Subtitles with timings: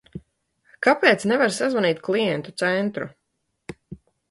[0.87, 3.11] Kāpēc nevar sazvanīt klientu centru?